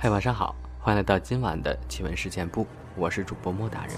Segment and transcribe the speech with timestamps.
[0.00, 2.64] 嗨，晚上好，欢迎来到今晚的奇闻事件部，
[2.94, 3.96] 我是主播莫大人。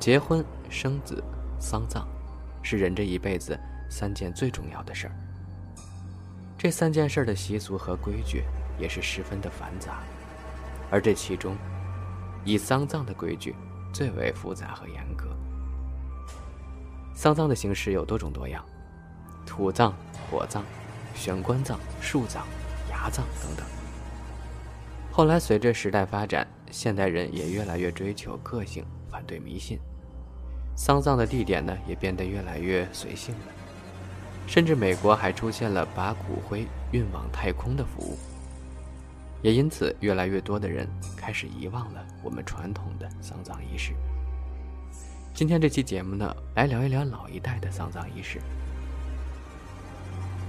[0.00, 1.22] 结婚、生子、
[1.60, 2.04] 丧葬，
[2.60, 3.56] 是人这一辈子
[3.88, 5.14] 三件最重要的事儿。
[6.58, 8.42] 这三件事的习俗和规矩
[8.80, 10.02] 也是十分的繁杂，
[10.90, 11.56] 而这其中，
[12.44, 13.54] 以丧葬的规矩
[13.92, 15.28] 最为复杂和严格。
[17.14, 18.60] 丧葬的形式有多种多样，
[19.46, 19.94] 土葬、
[20.28, 20.64] 火葬、
[21.14, 22.44] 悬棺葬、树葬、
[22.90, 23.64] 崖葬等等。
[25.16, 29.78] 后来，随着时代发展，现代人也越来越追求个性，反对迷信。
[30.74, 33.46] 丧葬的地点呢，也变得越来越随性了。
[34.46, 38.18] 甚至美国还出现了把骨灰运往太空的服务。
[39.40, 40.86] 也因此，越来越多的人
[41.16, 43.94] 开始遗忘了我们传统的丧葬仪式。
[45.32, 48.38] 今天这期节目呢，来聊一聊老一代的丧葬仪式。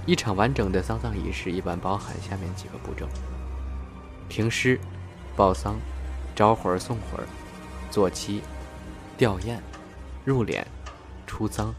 [0.04, 3.08] 一场完整的丧葬仪式一般包含下面几个步骤。
[4.28, 4.78] 停尸、
[5.34, 5.76] 报丧、
[6.34, 7.26] 招魂送魂、
[7.90, 8.42] 做七、
[9.16, 9.58] 吊唁、
[10.24, 10.64] 入殓、
[11.26, 11.74] 出丧、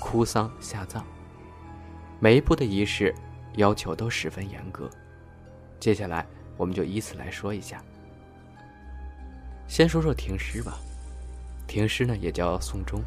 [0.00, 1.02] 哭丧、下葬，
[2.20, 3.14] 每一步的仪式
[3.56, 4.88] 要求都十分严格。
[5.78, 7.82] 接下来，我们就依次来说一下。
[9.68, 10.78] 先说说停尸吧。
[11.66, 13.02] 停尸呢，也叫送终，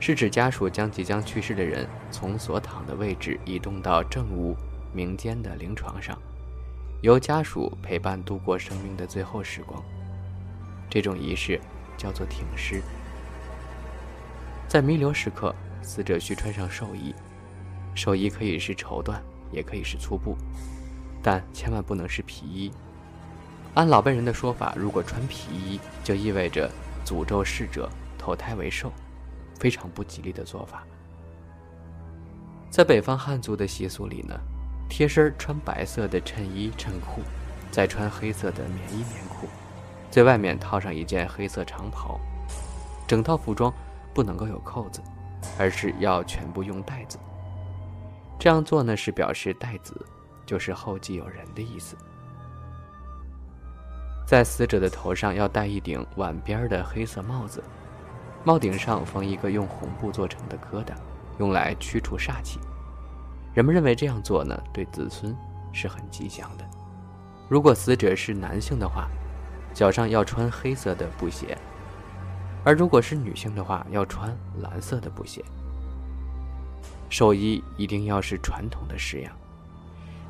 [0.00, 4.56] 是指家属将即将去世的人从所躺的位置移动到正屋
[4.92, 6.18] 明间的灵床上。
[7.00, 9.80] 由家属陪伴度过生命的最后时光，
[10.90, 11.60] 这种仪式
[11.96, 12.82] 叫做停尸。
[14.66, 17.14] 在弥留时刻，死者需穿上寿衣，
[17.94, 19.20] 寿衣可以是绸缎，
[19.52, 20.36] 也可以是粗布，
[21.22, 22.72] 但千万不能是皮衣。
[23.74, 26.68] 按老辈人的说法，如果穿皮衣，就意味着
[27.04, 28.92] 诅咒逝者投胎为兽，
[29.60, 30.82] 非常不吉利的做法。
[32.70, 34.34] 在北方汉族的习俗里呢。
[34.88, 37.22] 贴身穿白色的衬衣衬裤，
[37.70, 39.46] 再穿黑色的棉衣棉裤，
[40.10, 42.18] 最外面套上一件黑色长袍。
[43.06, 43.72] 整套服装
[44.12, 45.00] 不能够有扣子，
[45.58, 47.18] 而是要全部用带子。
[48.38, 50.04] 这样做呢，是表示带子
[50.44, 51.96] 就是后继有人的意思。
[54.26, 57.62] 在死者的头上要戴一顶碗边的黑色帽子，
[58.44, 60.92] 帽顶上缝一个用红布做成的疙瘩，
[61.38, 62.60] 用来驱除煞气。
[63.58, 65.36] 人们认为这样做呢，对子孙
[65.72, 66.64] 是很吉祥的。
[67.48, 69.08] 如果死者是男性的话，
[69.74, 71.56] 脚上要穿黑色的布鞋；
[72.62, 75.44] 而如果是女性的话，要穿蓝色的布鞋。
[77.10, 79.34] 寿衣一定要是传统的式样，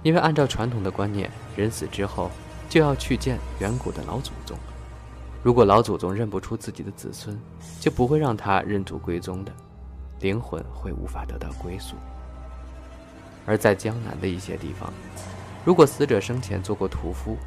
[0.02, 2.30] 因为按照传统的观念，人死之后
[2.66, 4.56] 就要去见远古的老祖宗。
[5.42, 7.38] 如果老祖宗认不出自己的子孙，
[7.78, 9.52] 就不会让他认祖归宗的，
[10.20, 11.94] 灵魂会无法得到归宿。
[13.48, 14.92] 而在江南的一些地方，
[15.64, 17.38] 如果死者生前做过屠夫，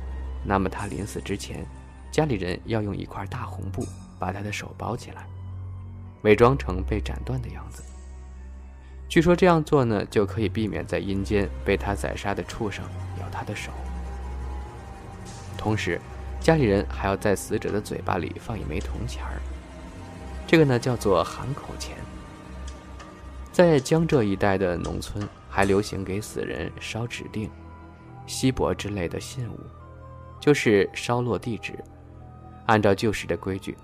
[0.44, 1.63] 那么他临死之前，
[2.12, 3.85] 家里人要用一块大红布
[4.17, 5.28] 把他的手包起来，
[6.23, 7.84] 伪装成被斩断的样子。
[9.07, 12.83] 据说这样做呢，就可以避免在阴间被他宰杀的畜生
[13.19, 13.72] 咬他的手。
[15.56, 16.01] 同时，
[16.39, 19.38] 家里人还要在死者的嘴巴里放一枚铜钱儿，
[20.47, 21.95] 这个呢叫做含口钱。
[23.51, 25.29] 在江浙一带的农村。
[25.51, 27.51] 还流行给死人烧指定、
[28.25, 29.59] 锡箔之类的信物，
[30.39, 31.78] 就是烧落地纸。
[32.67, 33.78] 按照旧时的规矩，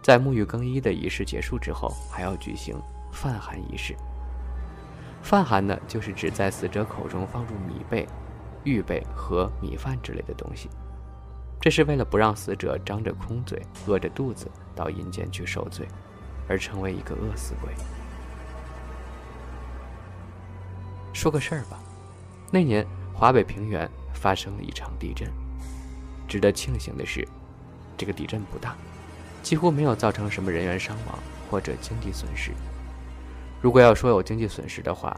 [0.00, 2.74] 在沐浴更衣的仪式结束之后，还要举行
[3.12, 3.94] 饭寒仪式。
[5.22, 8.06] 饭寒呢，就是指在死者口中放入米贝、
[8.64, 10.70] 玉被和米饭之类的东西，
[11.60, 15.86] 这是为了不让死者张着空嘴、饿着肚子到阴间去受罪，
[16.48, 17.74] 而成为一个饿死鬼。
[21.20, 21.78] 说个事儿吧，
[22.50, 22.82] 那年
[23.12, 25.30] 华北平原发生了一场地震。
[26.26, 27.28] 值得庆幸的是，
[27.94, 28.74] 这个地震不大，
[29.42, 31.18] 几乎没有造成什么人员伤亡
[31.50, 32.52] 或者经济损失。
[33.60, 35.14] 如果要说有经济损失的话，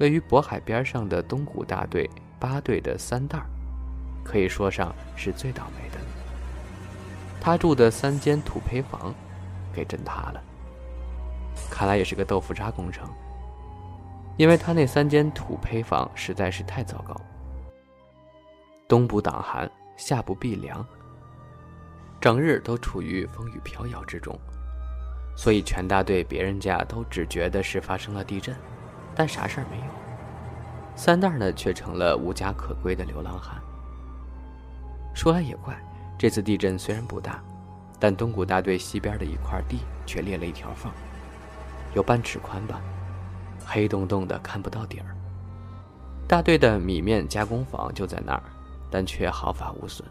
[0.00, 2.10] 位于渤海边上的东谷大队
[2.40, 3.46] 八队的三袋儿，
[4.24, 6.00] 可以说上是最倒霉的。
[7.40, 9.14] 他住的三间土坯房
[9.72, 10.42] 给震塌了，
[11.70, 13.08] 看来也是个豆腐渣工程。
[14.36, 17.14] 因为他那三间土坯房实在是太糟糕，
[18.88, 20.84] 冬不挡寒，夏不避凉，
[22.20, 24.36] 整日都处于风雨飘摇之中，
[25.36, 28.56] 所以全大队别人家都只觉得是发生了地震，
[29.14, 29.84] 但啥事儿没有。
[30.96, 33.60] 三蛋呢，却成了无家可归的流浪汉。
[35.14, 35.78] 说来也怪，
[36.18, 37.42] 这次地震虽然不大，
[37.98, 40.90] 但东谷大队西边的一块地却裂了一条缝，
[41.94, 42.80] 有半尺宽吧。
[43.72, 45.16] 黑洞洞的，看不到底儿。
[46.28, 48.42] 大队的米面加工坊就在那儿，
[48.90, 50.06] 但却毫发无损。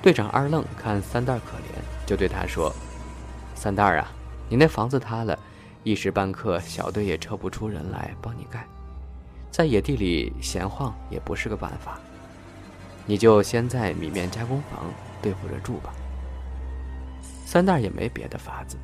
[0.00, 2.72] 队长二愣看三蛋可怜，就对他说
[3.54, 4.12] ：“三蛋啊，
[4.48, 5.36] 你那房子塌了，
[5.82, 8.64] 一时半刻小队也撤不出人来帮你盖，
[9.50, 11.98] 在野地里闲晃也不是个办法。
[13.06, 14.86] 你就先在米面加工房
[15.20, 15.92] 对付着住吧。”
[17.44, 18.76] 三蛋也没别的法子，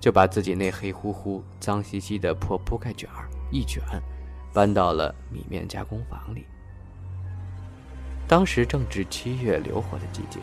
[0.00, 3.82] 就把自己那黑乎乎、脏兮兮的破铺盖卷儿一卷，
[4.52, 6.46] 搬到了米面加工房里。
[8.26, 10.40] 当时正值七月流火的季节，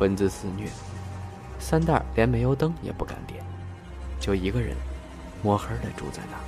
[0.00, 0.68] 蚊子肆虐，
[1.60, 3.44] 三蛋连煤油灯也不敢点，
[4.18, 4.74] 就一个人
[5.42, 6.42] 摸黑的住在那儿。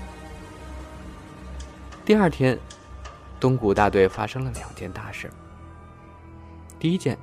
[2.04, 2.58] 第二天，
[3.38, 5.30] 东谷大队发生了两件大事。
[6.78, 7.16] 第一件，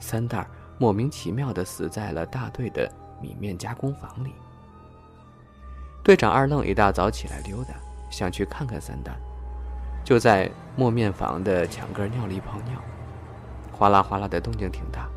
[0.00, 0.48] 三蛋
[0.78, 2.90] 莫名其妙的死在了大队的
[3.24, 4.34] 米面加工房里。
[6.02, 7.74] 队长二愣一大早起来溜达，
[8.10, 9.18] 想去看看三蛋。
[10.04, 12.78] 就在磨面房的墙根尿了一泡尿，
[13.72, 15.08] 哗啦哗啦的动静挺大，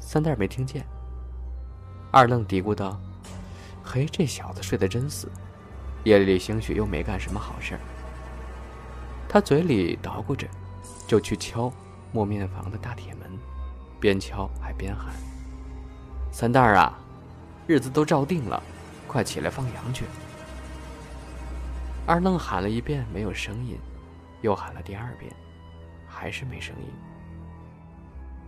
[0.00, 0.86] 三蛋没听见。
[2.10, 2.98] 二愣嘀咕道
[3.84, 5.30] ：“嘿，这小子睡得真死，
[6.04, 7.80] 夜里兴许又没干什么好事儿。”
[9.28, 10.46] 他嘴里捣鼓着，
[11.06, 11.70] 就去敲
[12.10, 13.38] 磨面房的大铁门，
[14.00, 15.12] 边敲还边喊
[16.32, 16.98] ：“三蛋儿啊，
[17.66, 18.62] 日子都照定了，
[19.06, 20.04] 快起来放羊去。”
[22.06, 23.78] 二愣喊了一遍，没有声音。
[24.42, 25.32] 又喊了第二遍，
[26.06, 26.88] 还是没声音。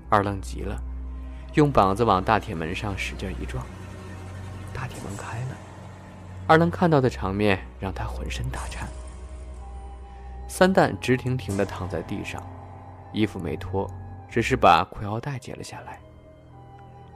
[0.09, 0.81] 二愣急了，
[1.55, 3.65] 用膀子往大铁门上使劲一撞，
[4.73, 5.57] 大铁门开了。
[6.47, 8.87] 二愣看到的场面让他浑身打颤。
[10.47, 12.41] 三蛋直挺挺地躺在地上，
[13.13, 13.91] 衣服没脱，
[14.31, 15.99] 只是把裤腰带解了下来，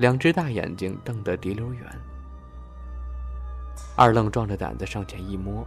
[0.03, 1.87] 两只大眼睛瞪得滴溜圆。
[3.95, 5.65] 二愣壮着胆子上前一摸，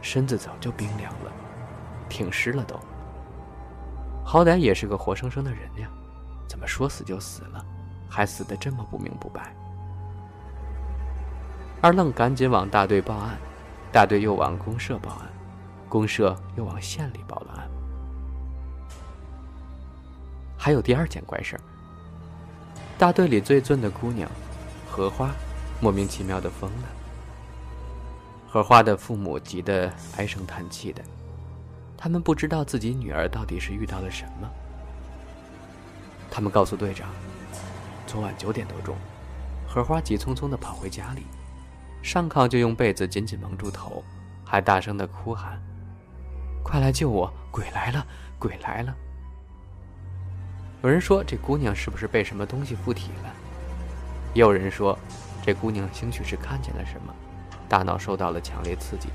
[0.00, 1.32] 身子早就冰凉了。
[2.08, 2.78] 挺湿了都，
[4.24, 5.90] 好歹也是个活生生的人呀，
[6.46, 7.66] 怎么说死就死了，
[8.08, 9.52] 还死得这么不明不白？
[11.82, 13.36] 二愣赶紧往大队报案，
[13.90, 15.28] 大队又往公社报案，
[15.88, 17.68] 公社又往县里报了案。
[20.56, 21.60] 还有第二件怪事儿，
[22.98, 24.28] 大队里最俊的姑娘
[24.90, 25.30] 荷花，
[25.80, 26.88] 莫名其妙的疯了。
[28.48, 31.00] 荷花的父母急得唉声叹气的。
[31.96, 34.50] 他们不知道自己女儿到底是遇到了什么。
[36.28, 37.08] 他们告诉队长，
[38.04, 38.96] 昨晚九点多钟，
[39.68, 41.22] 荷花急匆匆地跑回家里，
[42.02, 44.02] 上炕就用被子紧紧蒙住头，
[44.44, 45.62] 还大声地哭喊
[46.64, 47.32] ：“快来救我！
[47.52, 48.04] 鬼来了！
[48.40, 48.92] 鬼来了！”
[50.82, 53.34] 有人说这姑娘是不是被什么东西附体了？
[54.34, 54.96] 也有人说，
[55.44, 57.12] 这姑娘兴许是看见了什么，
[57.68, 59.08] 大脑受到了强烈刺激，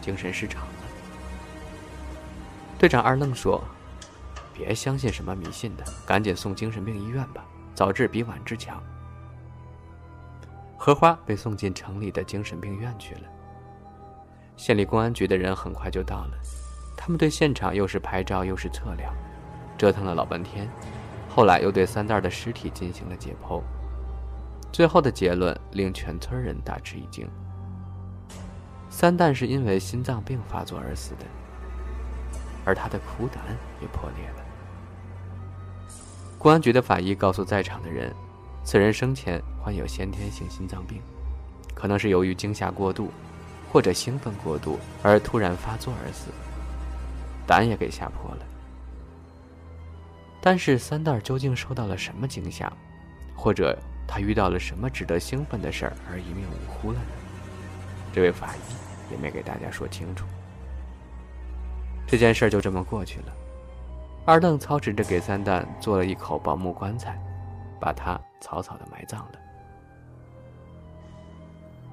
[0.00, 0.74] 精神失常了。
[2.78, 3.64] 队长二愣说
[4.54, 7.44] ：“别相信什么迷信的，赶紧送精神病医院吧，
[7.74, 8.80] 早治比晚治强。”
[10.78, 13.22] 荷花被送进城里的精神病院去了。
[14.56, 16.38] 县里公安局的人很快就到了，
[16.96, 19.12] 他们对现场又是拍照又是测量，
[19.76, 20.68] 折腾了老半天，
[21.38, 23.62] 后来又对三蛋的尸体进行了解剖，
[24.72, 27.28] 最后的结论令全村人大吃一惊：
[28.90, 31.24] 三蛋是因为心脏病发作而死的。
[32.64, 33.40] 而他的苦胆
[33.80, 34.44] 也破裂了。
[36.38, 38.12] 公安局的法医告诉在场的人，
[38.64, 41.00] 此人生前患有先天性心脏病，
[41.72, 43.12] 可能是由于惊吓过度
[43.72, 46.32] 或者兴奋过度而突然发作而死，
[47.46, 48.38] 胆也给吓破了。
[50.40, 52.72] 但是三蛋究竟受到了什么惊吓，
[53.36, 53.76] 或者
[54.06, 57.06] 他遇到了什么值得兴奋的事儿而一命呜呼了呢？
[58.12, 60.24] 这位法医也没给大家说清楚。
[62.06, 63.26] 这件事就这么过去了。
[64.24, 67.18] 二愣操持着给三蛋做了一口薄木棺材，
[67.80, 69.32] 把他草草的埋葬了。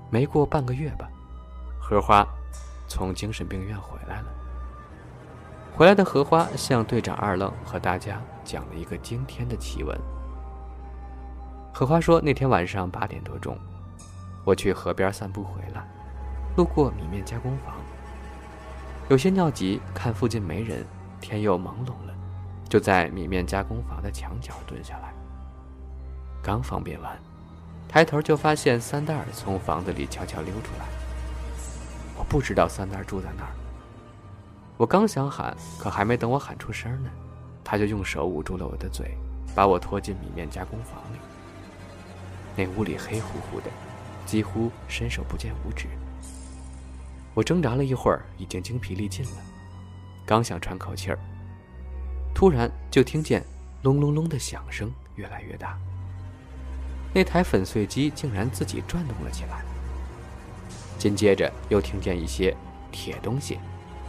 [0.10, 1.10] 没过半个月吧，
[1.80, 2.26] 荷花
[2.88, 4.28] 从精神病院回来了。
[5.76, 10.00] 回来的荷花向队长二愣和大家讲了一个惊天的奇闻。
[11.74, 13.58] 荷花说，那天晚上八点多钟，
[14.46, 15.86] 我去河边散步回来，
[16.56, 17.76] 路过米面加工房。
[19.10, 20.86] 有些尿急，看附近没人，
[21.20, 22.14] 天又朦胧了，
[22.70, 25.14] 就在米面加工房的墙角蹲下来。
[26.42, 27.20] 刚方便完，
[27.90, 30.86] 抬头就发现三蛋儿从房子里悄悄溜出来。
[32.18, 33.52] 我不知道三蛋儿住在哪儿。
[34.78, 37.10] 我刚想喊，可还没等我喊出声呢，
[37.66, 39.18] 他就用手捂住了我的嘴，
[39.54, 41.18] 把我拖进米面加工房里。
[42.56, 43.66] 那屋里黑乎乎的，
[44.26, 45.88] 几乎伸手不见五指。
[47.34, 49.32] 我挣扎了一会儿，已经精疲力尽了。
[50.26, 51.20] 刚想喘口气儿，
[52.34, 53.44] 突然就听见
[53.82, 55.78] 隆隆隆的响声越来越大，
[57.14, 59.64] 那台粉碎机竟然自己转动了起来。
[60.98, 62.56] 紧接着又听见一些
[62.92, 63.60] 铁东西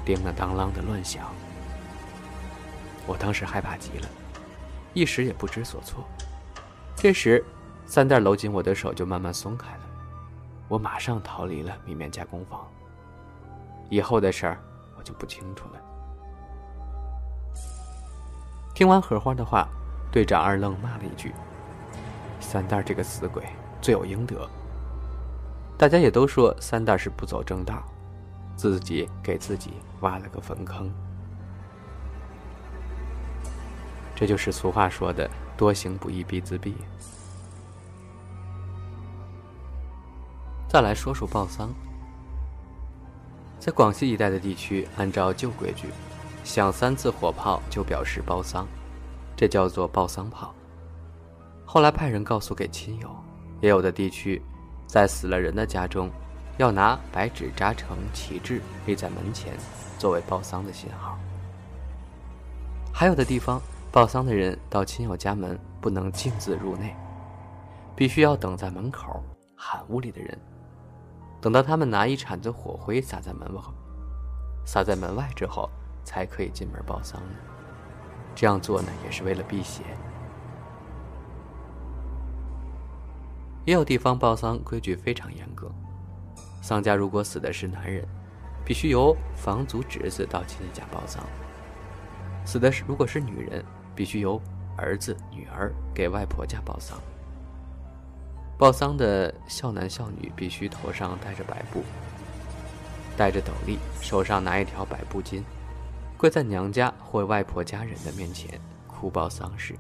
[0.04, 1.34] 叮了当啷的乱响，
[3.06, 4.08] 我当时害怕极了，
[4.92, 6.04] 一时也不知所措。
[6.96, 7.44] 这时，
[7.86, 9.80] 三袋搂紧我的手就慢慢松开了，
[10.66, 12.66] 我马上逃离了米面加工坊。
[13.88, 14.58] 以后的事儿
[14.98, 15.80] 我就不清楚了。
[18.74, 19.68] 听完荷花的话，
[20.10, 21.32] 队长二愣骂了一句
[22.40, 23.44] ：“三蛋这个死鬼，
[23.80, 24.48] 罪有应得。”
[25.78, 27.82] 大家也都说三蛋是不走正道，
[28.56, 30.92] 自己给自己挖了个坟坑。
[34.16, 36.72] 这就是俗话说的“多行不义必自毙”。
[40.66, 41.72] 再来说说报丧。
[43.60, 45.88] 在广西一带的地区，按照旧规矩，
[46.44, 48.66] 响三次火炮就表示报丧，
[49.36, 50.54] 这叫做报丧炮。
[51.64, 53.10] 后来派人告诉给亲友，
[53.60, 54.40] 也有的地区，
[54.86, 56.10] 在死了人的家中，
[56.58, 59.52] 要拿白纸扎成旗帜立在门前，
[59.98, 61.18] 作为报丧的信号。
[62.92, 63.60] 还有的地方，
[63.96, 66.94] 报丧的人到亲友家门不能径自入内，
[67.96, 69.24] 必须要等在门口
[69.56, 70.38] 喊屋里的人。
[71.40, 73.62] 等到他们拿一铲子火灰撒在门外，
[74.66, 75.70] 撒在门外之后，
[76.04, 77.22] 才可以进门报丧。
[78.34, 79.82] 这样做呢，也是为了避邪。
[83.64, 85.72] 也有地方报丧规矩非常严格，
[86.60, 88.06] 丧家如果死的是男人，
[88.62, 91.22] 必须由房族侄子到亲戚家报丧；
[92.44, 93.64] 死的是如果是女人，
[93.96, 94.40] 必须由
[94.76, 96.96] 儿子、女儿给外婆家报丧。
[98.58, 101.82] 报丧的孝男孝女必须头上戴着白布，
[103.16, 105.42] 戴着斗笠，手上拿一条白布巾，
[106.16, 109.74] 跪在娘家或外婆家人的面前哭报丧事。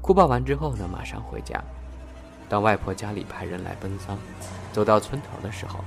[0.00, 1.62] 哭报完之后呢，马上回家。
[2.48, 4.16] 当外婆家里派人来奔丧，
[4.72, 5.84] 走到村头的时候，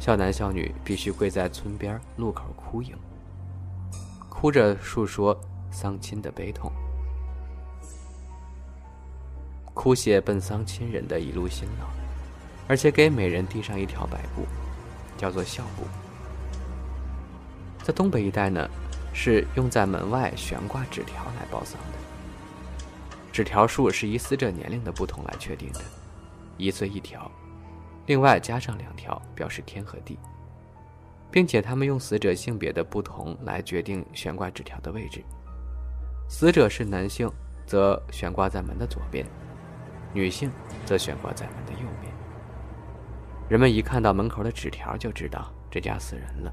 [0.00, 2.96] 孝男孝女必须跪在村边路口哭迎，
[4.28, 5.36] 哭着诉说
[5.76, 6.72] 丧亲的悲痛。
[9.74, 11.86] 哭谢奔丧亲人的一路辛劳，
[12.66, 14.46] 而且给每人递上一条白布，
[15.18, 15.84] 叫做孝布。
[17.84, 18.66] 在东北一带呢，
[19.12, 21.98] 是用在门外悬挂纸条来报丧的。
[23.30, 25.82] 纸条数是以死者年龄的不同来确定的，
[26.56, 27.30] 一岁一条，
[28.06, 30.18] 另外加上两条表示天和地，
[31.30, 35.22] 并且他们用死者性别的不同来决定悬挂纸条的位置。
[36.28, 37.30] 死者是男性，
[37.66, 39.24] 则悬挂在门的左边。
[40.12, 40.50] 女性
[40.84, 42.12] 则悬挂在门的右边。
[43.48, 46.52] 人们一看到门口的纸条，就知道这家死人了。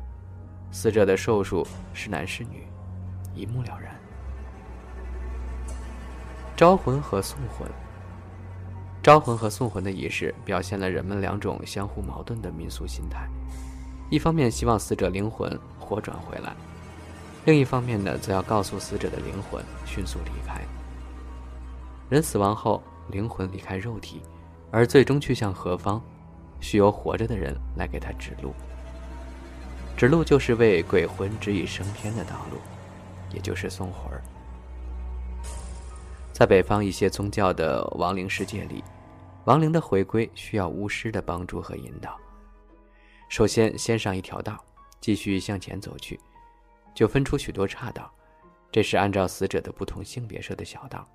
[0.71, 2.67] 死者的寿数是男是女，
[3.33, 3.95] 一目了然。
[6.55, 7.67] 招魂和送魂，
[9.01, 13.27] 招魂和送魂的仪式表现了人们两种相互矛盾的民俗心态：
[14.11, 16.55] 一方面希望死者灵魂活转回来，
[17.45, 20.61] 另一方面呢，则要告诉死者的灵魂迅速离开。
[22.09, 22.81] 人死亡后。
[23.09, 24.21] 灵魂离开肉体，
[24.71, 26.01] 而最终去向何方，
[26.61, 28.53] 需由活着的人来给他指路。
[29.97, 32.57] 指路就是为鬼魂指引升天的道路，
[33.29, 34.23] 也就是送魂儿。
[36.31, 38.81] 在北方一些宗教的亡灵世界里，
[39.43, 42.17] 亡灵的回归需要巫师的帮助和引导。
[43.27, 44.57] 首先，先上一条道，
[45.01, 46.17] 继续向前走去，
[46.93, 48.11] 就分出许多岔道，
[48.71, 51.07] 这是按照死者的不同性别设的小道。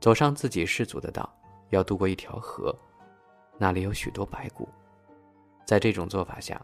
[0.00, 1.32] 走上自己氏族的道，
[1.70, 2.76] 要渡过一条河，
[3.58, 4.68] 那里有许多白骨。
[5.66, 6.60] 在这种做法下，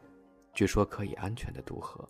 [0.53, 2.07] 据说可以安全的渡河。